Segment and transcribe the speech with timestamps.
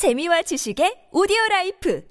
[0.00, 2.02] 재미와 지식의 오디오 라이프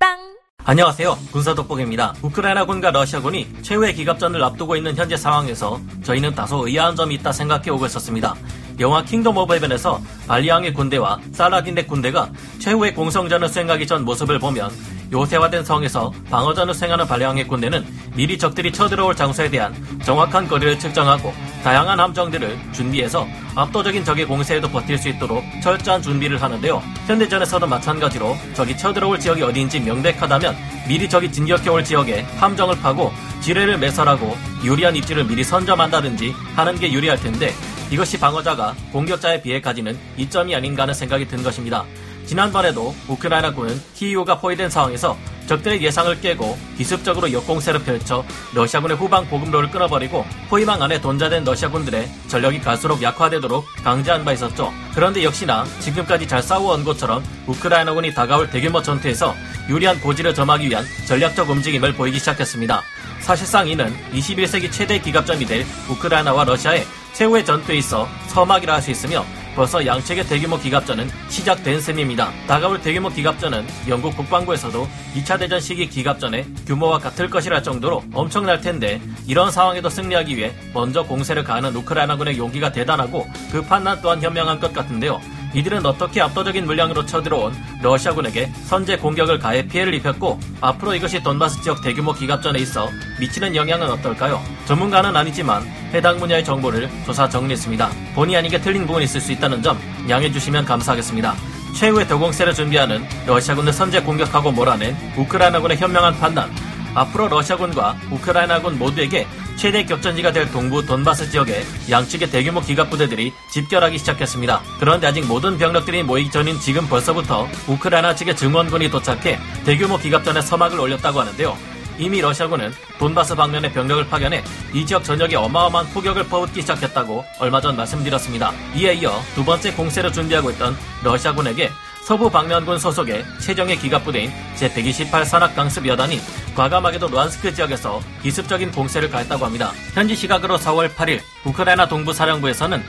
[0.00, 0.16] 팟빵
[0.64, 1.14] 안녕하세요.
[1.30, 2.14] 군사독본입니다.
[2.22, 7.84] 우크라이나군과 러시아군이 최후의 기갑전을 앞두고 있는 현재 상황에서 저희는 다소 의아한 점이 있다 생각해 오고
[7.84, 8.34] 있었습니다.
[8.80, 12.30] 영화 킹덤 오브 헤븐에서 발리앙의 군대와 사라딘의 군대가
[12.60, 14.70] 최후의 공성전을 수행하기 전 모습을 보면
[15.10, 17.84] 요새화된 성에서 방어전을 수행하는 발리앙의 군대는
[18.14, 21.32] 미리 적들이 쳐들어올 장소에 대한 정확한 거리를 측정하고
[21.64, 23.26] 다양한 함정들을 준비해서
[23.56, 26.80] 압도적인 적의 공세에도 버틸 수 있도록 철저한 준비를 하는데요.
[27.06, 30.54] 현대전에서도 마찬가지로 적이 쳐들어올 지역이 어디인지 명백하다면
[30.86, 37.18] 미리 적이 진격해올 지역에 함정을 파고 지뢰를 매설하고 유리한 입지를 미리 선점한다든지 하는 게 유리할
[37.18, 37.52] 텐데
[37.90, 41.84] 이것이 방어자가 공격자에 비해 가지는 이점이 아닌가 하는 생각이 든 것입니다.
[42.26, 45.16] 지난번에도 우크라이나군은 키이우가 포위된 상황에서
[45.46, 48.22] 적들의 예상을 깨고 기습적으로 역공세를 펼쳐
[48.54, 54.70] 러시아군의 후방 보급로를 끊어버리고 포위망 안에 돈자된 러시아군들의 전력이 갈수록 약화되도록 강제한 바 있었죠.
[54.94, 59.34] 그런데 역시나 지금까지 잘 싸워온 것처럼 우크라이나군이 다가올 대규모 전투에서
[59.70, 62.82] 유리한 고지를 점하기 위한 전략적 움직임을 보이기 시작했습니다.
[63.20, 66.84] 사실상 이는 21세기 최대 기갑점이 될 우크라이나와 러시아의
[67.18, 69.24] 최후의 전투에 있어 서막이라 할 수 있으며
[69.56, 72.30] 벌써 양측의 대규모 기갑전은 시작된 셈입니다.
[72.46, 79.00] 다가올 대규모 기갑전은 영국 국방부에서도 2차 대전 시기 기갑전의 규모와 같을 것이라 정도로 엄청날 텐데
[79.26, 84.72] 이런 상황에도 승리하기 위해 먼저 공세를 가하는 우크라이나군의 용기가 대단하고 그 판단 또한 현명한 것
[84.72, 85.20] 같은데요.
[85.58, 91.82] 이들은 어떻게 압도적인 물량으로 쳐들어온 러시아군에게 선제 공격을 가해 피해를 입혔고 앞으로 이것이 돈바스 지역
[91.82, 94.40] 대규모 기갑전에 있어 미치는 영향은 어떨까요?
[94.66, 97.90] 전문가는 아니지만 해당 분야의 정보를 조사 정리했습니다.
[98.14, 99.76] 본의 아니게 틀린 부분이 있을 수 있다는 점
[100.08, 101.34] 양해해 주시면 감사하겠습니다.
[101.76, 106.50] 최후의 대공세를 준비하는 러시아군을 선제 공격하고 몰아낸 우크라이나군의 현명한 판단,
[106.94, 109.26] 앞으로 러시아군과 우크라이나군 모두에게
[109.58, 114.62] 최대 격전지가 될 동부 돈바스 지역에 양측의 대규모 기갑 부대들이 집결하기 시작했습니다.
[114.78, 120.78] 그런데 아직 모든 병력들이 모이기 전인 지금 벌써부터 우크라이나 측의 증원군이 도착해 대규모 기갑전에 서막을
[120.78, 121.58] 올렸다고 하는데요.
[121.98, 127.76] 이미 러시아군은 돈바스 방면에 병력을 파견해 이 지역 전역에 어마어마한 포격을 퍼붓기 시작했다고 얼마 전
[127.76, 128.52] 말씀드렸습니다.
[128.76, 131.72] 이에 이어 두 번째 공세를 준비하고 있던 러시아군에게
[132.04, 136.20] 서부 방면군 소속의 최정예 기갑부대인 제128 산악강습 여단이
[136.54, 139.72] 과감하게도 루안스크 지역에서 기습적인 공세를 가했다고 합니다.
[139.94, 142.82] 현지 시각으로 4월 8일 우크라이나 동부 사령부에서는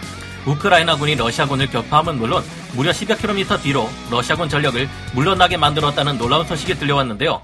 [0.46, 2.44] 우크라이나군이 러시아군을 격파함은 물론
[2.74, 7.42] 무려 10여 킬로미터 뒤로 러시아군 전력을 물러나게 만들었다는 놀라운 소식이 들려왔는데요.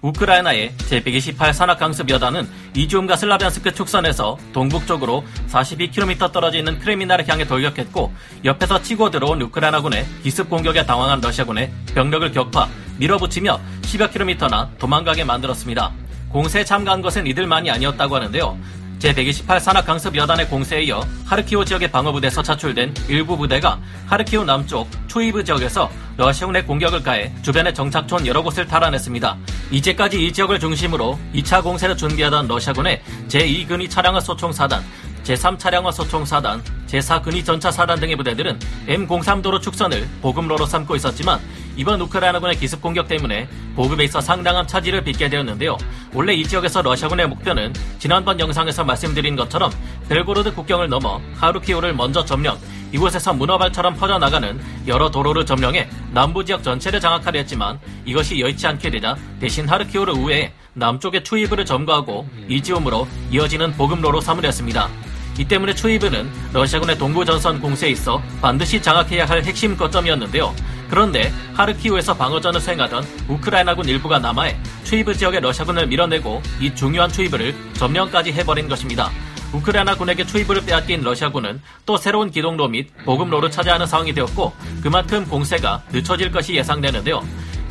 [0.00, 8.12] 우크라이나의 제128 산악강습 여단은 이지움과 슬라비안스크 축선에서 동북쪽으로 42km 떨어져 있는 크레미나를 향해 돌격했고
[8.44, 15.92] 옆에서 치고 들어온 우크라이나군의 기습 공격에 당황한 러시아군의 병력을 격파, 밀어붙이며 10여 킬로미터나 도망가게 만들었습니다.
[16.28, 18.58] 공세에 참가한 것은 이들만이 아니었다고 하는데요.
[18.98, 25.88] 제128 산악강습 여단의 공세에 이어 하르키오 지역의 방어부대에서 차출된 일부 부대가 하르키오 남쪽 초이브 지역에서
[26.16, 29.36] 러시아군의 공격을 가해 주변의 정착촌 여러 곳을 탈환했습니다.
[29.70, 34.82] 이제까지 이 지역을 중심으로 2차 공세를 준비하던 러시아군의 제2근위 차량화 소총 사단,
[35.22, 41.38] 제3차량화 소총사단, 제4근위 전차사단 등의 부대들은 M03도로 축선을 보급로로 삼고 있었지만
[41.78, 45.78] 이번 우크라이나군의 기습 공격 때문에 보급에 있어 상당한 차질을 빚게 되었는데요.
[46.12, 49.70] 원래 이 지역에서 러시아군의 목표는 지난번 영상에서 말씀드린 것처럼
[50.08, 52.58] 벨고로드 국경을 넘어 하루키오를 먼저 점령,
[52.90, 59.16] 이곳에서 문어발처럼 퍼져나가는 여러 도로를 점령해 남부 지역 전체를 장악하려 했지만 이것이 여의치 않게 되자
[59.38, 64.88] 대신 하르키오를 우회해 남쪽의 추이브를 점거하고 이지움으로 이어지는 보급로로 삼으렸습니다.
[65.38, 70.52] 이 때문에 추이브는 러시아군의 동부 전선 공세에 있어 반드시 장악해야 할 핵심 거점이었는데요.
[70.90, 78.32] 그런데 하르키우에서 방어전을 수행하던 우크라이나군 일부가 남하해 추이브 지역의 러시아군을 밀어내고 이 중요한 추이브를 점령까지
[78.32, 79.10] 해버린 것입니다.
[79.52, 85.82] 우크라이나 군에게 추이브를 빼앗긴 러시아군은 또 새로운 기동로 및 보급로를 차지하는 상황이 되었고 그만큼 공세가
[85.92, 87.22] 늦춰질 것이 예상되는데요.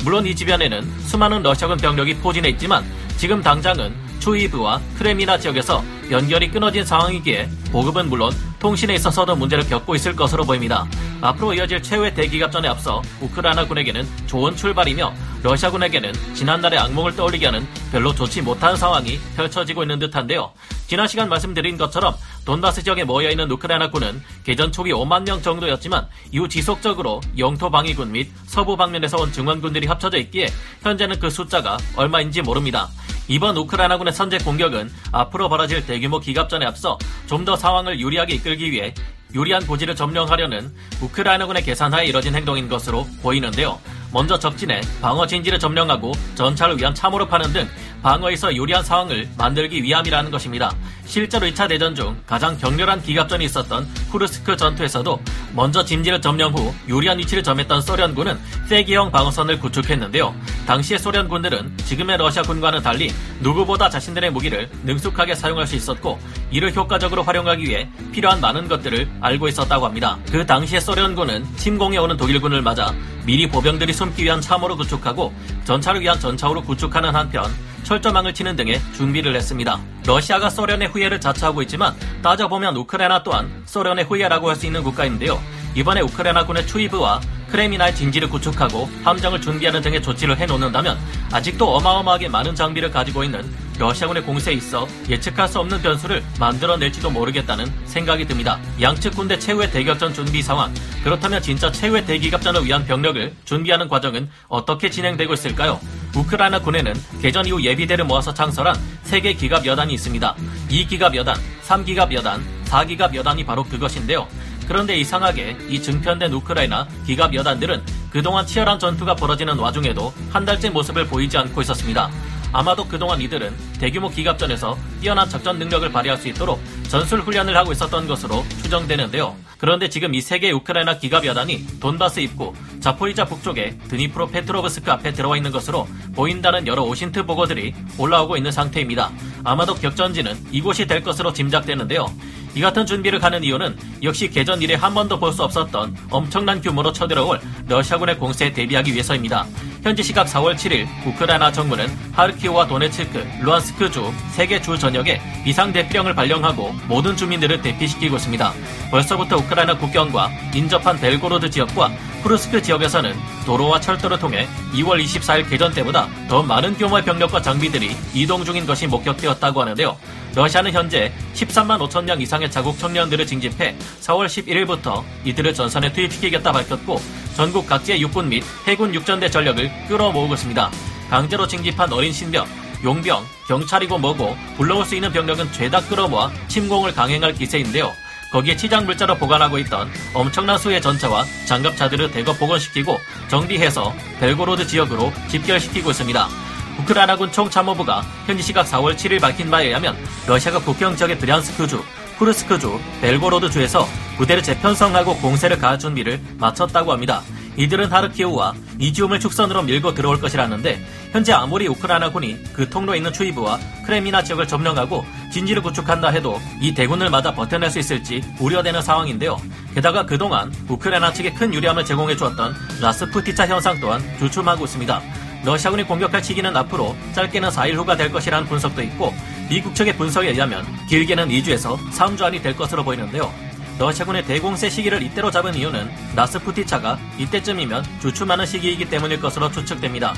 [0.04, 2.84] 물론 이 주변에는 수많은 러시아군 병력이 포진해 있지만
[3.16, 10.14] 지금 당장은 추이브와 크레미나 지역에서 연결이 끊어진 상황이기에 보급은 물론 통신에 있어서도 문제를 겪고 있을
[10.14, 10.86] 것으로 보입니다.
[11.22, 18.42] 앞으로 이어질 최후의 대기갑전에 앞서 우크라이나군에게는 좋은 출발이며 러시아군에게는 지난날의 악몽을 떠올리게 하는 별로 좋지
[18.42, 20.52] 못한 상황이 펼쳐지고 있는 듯한데요.
[20.86, 22.14] 지난 시간 말씀드린 것처럼
[22.44, 28.76] 돈바스 지역에 모여있는 우크라이나군은 개전 초기 5만 명 정도였지만 이후 지속적으로 영토 방위군 및 서부
[28.76, 30.48] 방면에서 온 증원군들이 합쳐져 있기에
[30.82, 32.90] 현재는 그 숫자가 얼마인지 모릅니다.
[33.28, 38.92] 이번 우크라이나군의 선제 공격은 앞으로 벌어질 대규모 기갑전에 앞서 좀 더 상황을 유리하게 이끌기 위해
[39.32, 40.70] 유리한 고지를 점령하려는
[41.00, 43.78] 우크라이나군의 계산하에 이뤄진 행동인 것으로 보이는데요.
[44.12, 47.68] 먼저 적진에 방어 진지를 점령하고 전차를 위한 참호를 파는 등
[48.02, 50.72] 방어에서 유리한 상황을 만들기 위함이라는 것입니다.
[51.04, 55.20] 실제로 2차 대전 중 가장 격렬한 기갑전이 있었던 쿠르스크 전투에서도
[55.54, 60.34] 먼저 진지를 점령 후 유리한 위치를 점했던 소련군은 세기형 방어선을 구축했는데요.
[60.66, 63.10] 당시의 소련군들은 지금의 러시아군과는 달리
[63.40, 66.18] 누구보다 자신들의 무기를 능숙하게 사용할 수 있었고
[66.50, 70.18] 이를 효과적으로 활용하기 위해 필요한 많은 것들을 알고 있었다고 합니다.
[70.30, 75.32] 그 당시의 소련군은 침공해 오는 독일군을 맞아 미리 보병들이 숨기 위한 참호로 구축하고
[75.64, 77.50] 전차를 위한 전차호로 구축하는 한편
[77.84, 79.78] 철조망을 치는 등의 준비를 했습니다.
[80.06, 85.40] 러시아가 소련의 후예를 자처하고 있지만 따져보면 우크라이나 또한 소련의 후예라고 할 수 있는 국가인데요.
[85.74, 87.20] 이번에 우크라이나군의 추이브와
[87.50, 90.98] 크레미나의 진지를 구축하고 함정을 준비하는 등의 조치를 해놓는다면
[91.32, 93.48] 아직도 어마어마하게 많은 장비를 가지고 있는
[93.78, 98.58] 러시아군의 공세에 있어 예측할 수 없는 변수를 만들어낼지도 모르겠다는 생각이 듭니다.
[98.80, 100.74] 양측 군대 최후의 대격전 준비 상황.
[101.04, 105.80] 그렇다면 진짜 최후의 대기갑전을 위한 병력을 준비하는 과정은 어떻게 진행되고 있을까요?
[106.16, 106.92] 우크라이나 군에는
[107.22, 110.34] 개전 이후 예비대를 모아서 창설한 3개 기갑 여단이 있습니다.
[110.70, 111.36] 2기갑 여단,
[111.66, 114.26] 3기갑 여단, 4기갑 여단이 바로 그것인데요.
[114.66, 121.06] 그런데 이상하게 이 증편된 우크라이나 기갑 여단들은 그동안 치열한 전투가 벌어지는 와중에도 한 달째 모습을
[121.06, 122.10] 보이지 않고 있었습니다.
[122.52, 128.06] 아마도 그동안 이들은 대규모 기갑전에서 뛰어난 작전 능력을 발휘할 수 있도록 전술 훈련을 하고 있었던
[128.06, 129.36] 것으로 추정되는데요.
[129.58, 135.36] 그런데 지금 이세 개의 우크라이나 기갑 여단이 돈바스 입구, 자포리자 북쪽에 드니프로 페트로브스크 앞에 들어와
[135.36, 139.10] 있는 것으로 보인다는 여러 오신트 보고들이 올라오고 있는 상태입니다.
[139.44, 142.06] 아마도 격전지는 이곳이 될 것으로 짐작되는데요.
[142.54, 146.92] 이 같은 준비를 가는 이유는 역시 개전 이래 한 번도 볼 수 없었던 엄청난 규모로
[146.92, 149.46] 쳐들어올 러시아군의 공세에 대비하기 위해서입니다.
[149.82, 156.14] 현지 시각 4월 7일 우크라이나 정부는 하르키우와 도네츠크, 루한스크주 세 개 주 전역에 비상 대피령을
[156.14, 158.52] 발령하고 모든 주민들을 대피시키고 있습니다.
[158.90, 161.92] 벌써부터 우크라이나 국경과 인접한 벨고로드 지역과
[162.24, 163.14] 쿠르스크 지역에서는
[163.46, 168.86] 도로와 철도를 통해 2월 24일 개전 때보다 더 많은 규모의 병력과 장비들이 이동 중인 것이
[168.88, 169.96] 목격되었다고 하는데요.
[170.34, 177.00] 러시아는 현재 13만 5천 명 이상의 자국 청년들을 징집해 4월 11일부터 이들을 전선에 투입시키겠다 밝혔고
[177.34, 180.70] 전국 각지의 육군 및 해군 육전대 전력을 끌어모으고 있습니다.
[181.10, 182.46] 강제로 징집한 어린 신병,
[182.84, 187.92] 용병, 경찰이고 뭐고 불러올 수 있는 병력은 죄다 끌어모아 침공을 강행할 기세인데요.
[188.30, 192.98] 거기에 치장 물자로 보관하고 있던 엄청난 수의 전차와 장갑차들을 대거 복원시키고
[193.28, 196.47] 정비해서 벨고로드 지역으로 집결시키고 있습니다.
[196.80, 199.96] 우크라이나군 총참모부가 현지 시각 4월 7일 밝힌 바에 의하면
[200.26, 201.82] 러시아가 국경 지역의 브리안스크주,
[202.18, 203.86] 쿠르스크주, 벨고로드주에서
[204.16, 207.22] 부대를 재편성하고 공세를 가할 준비를 마쳤다고 합니다.
[207.56, 210.80] 이들은 하르키우와 이지움을 축선으로 밀고 들어올 것이라는데
[211.10, 217.10] 현재 아무리 우크라이나군이 그 통로에 있는 추이브와 크레미나 지역을 점령하고 진지를 구축한다 해도 이 대군을
[217.10, 219.40] 맞아 버텨낼 수 있을지 우려되는 상황인데요.
[219.74, 225.02] 게다가 그동안 우크라이나 측에 큰 유리함을 제공해 주었던 라스푸티차 현상 또한 주춤하고 있습니다.
[225.48, 229.14] 러시아군이 공격할 시기는 앞으로 짧게는 4일 후가 될 것이라는 분석도 있고
[229.48, 233.32] 미국 측의 분석에 의하면 길게는 2주에서 3주 안이 될 것으로 보이는데요.
[233.78, 240.12] 러시아군의 대공세 시기를 이때로 잡은 이유는 나스푸티차가 이때쯤이면 주춤하는 시기이기 때문일 것으로 추측됩니다.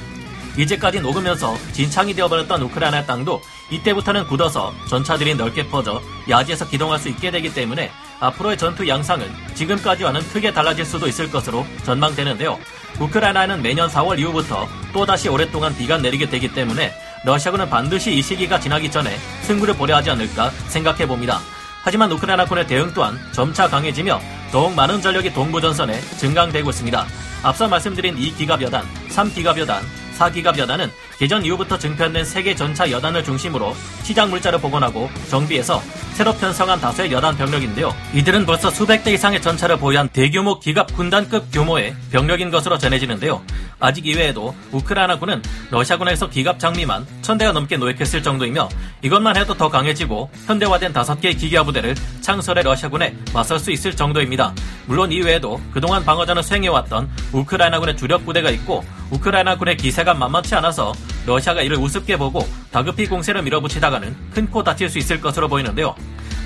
[0.59, 3.41] 이제까지 녹으면서 진창이 되어버렸던 우크라이나 땅도
[3.71, 10.23] 이때부터는 굳어서 전차들이 넓게 퍼져 야지에서 기동할 수 있게 되기 때문에 앞으로의 전투 양상은 지금까지와는
[10.33, 12.59] 크게 달라질 수도 있을 것으로 전망되는데요.
[13.01, 16.93] 우크라이나는 매년 4월 이후부터 또다시 오랫동안 비가 내리게 되기 때문에
[17.25, 21.41] 러시아군은 반드시 이 시기가 지나기 전에 승부를 보려 하지 않을까 생각해 봅니다.
[21.83, 24.21] 하지만 우크라이나군의 대응 또한 점차 강해지며
[24.53, 27.07] 더욱 많은 전력이 동부전선에 증강되고 있습니다.
[27.43, 29.83] 앞서 말씀드린 2기갑 여단, 3기갑 여단,
[30.19, 35.83] 4기갑 여단은 개전 이후부터 증편된 세계 전차 여단을 중심으로 시장 물자를 복원하고 정비해서
[36.15, 37.95] 새로 편성한 다수의 여단 병력인데요.
[38.15, 43.43] 이들은 벌써 수백 대 이상의 전차를 보유한 대규모 기갑 군단급 규모의 병력인 것으로 전해지는데요.
[43.79, 48.69] 아직 이외에도 우크라이나군은 러시아군에서 기갑 장비만 천대가 넘게 노획했을 정도이며
[49.03, 54.53] 이것만 해도 더 강해지고 현대화된 다섯 개의 기계화 부대를 창설해 러시아군에 맞설 수 있을 정도입니다.
[54.87, 60.93] 물론 이외에도 그동안 방어전을 수행해왔던 우크라이나군의 주력 부대가 있고 우크라이나군의 기세가 만만치 않아서
[61.25, 65.95] 러시아가 이를 우습게 보고 다급히 공세를 밀어붙이다가는 큰 코 다칠 수 있을 것으로 보이는데요.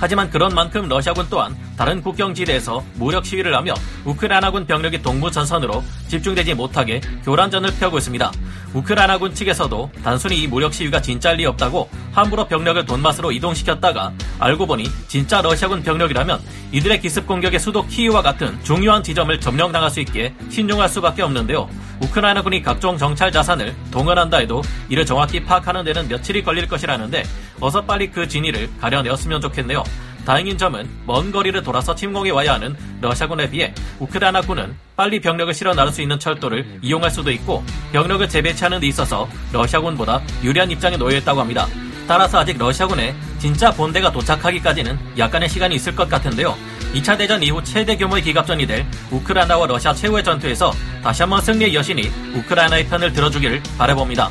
[0.00, 6.54] 하지만 그런 만큼 러시아군 또한 다른 국경지대에서 무력 시위를 하며 우크라이나군 병력이 동부 전선으로 집중되지
[6.54, 8.32] 못하게 교란전을 펴고 있습니다.
[8.74, 14.84] 우크라이나군 측에서도 단순히 이 무력 시위가 진짜일 리 없다고 함부로 병력을 돈맛으로 이동시켰다가 알고 보니
[15.08, 16.40] 진짜 러시아군 병력이라면
[16.72, 21.68] 이들의 기습 공격의 수도 키이와 같은 중요한 지점을 점령당할 수 있게 신중할 수밖에 없는데요.
[22.00, 27.24] 우크라이나군이 각종 정찰 자산을 동원한다 해도 이를 정확히 파악하는 데는 며칠이 걸릴 것이라는데
[27.60, 29.82] 어서 빨리 그 진위를 가려내었으면 좋겠네요.
[30.24, 35.92] 다행인 점은 먼 거리를 돌아서 침공해 와야 하는 러시아군에 비해 우크라이나군은 빨리 병력을 실어 나를
[35.92, 37.62] 수 있는 철도를 이용할 수도 있고
[37.92, 41.66] 병력을 재배치하는 데 있어서 러시아군보다 유리한 입장에 놓여 있다고 합니다.
[42.06, 46.56] 따라서 아직 러시아군의 진짜 본대가 도착하기까지는 약간의 시간이 있을 것 같은데요.
[46.94, 52.10] 2차 대전 이후 최대 규모의 기갑전이 될 우크라이나와 러시아 최후의 전투에서 다시 한번 승리의 여신이
[52.36, 54.30] 우크라이나의 편을 들어주기를 바라봅니다.